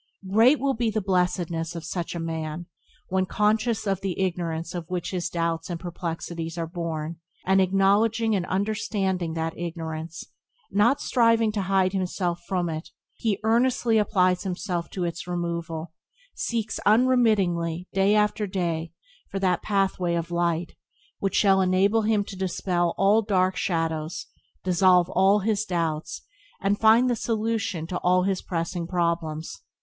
[0.31, 2.65] Great will be the blessedness of such a man
[3.09, 8.35] when, conscious of the ignorance of which his doubts and perplexities are born, and acknowledging
[8.35, 10.23] and understanding that ignorance,
[10.71, 15.93] not striving to hide himself from it, he earnestly applies himself to its removal,
[16.33, 18.91] seeks unremittingly, day after day,
[19.29, 20.73] for that pathway of light
[21.19, 24.25] which shall enable him to dispel all the dark shadows,
[24.63, 26.23] dissolve his doubts,
[26.59, 29.61] and find the solution to all his pressing problems.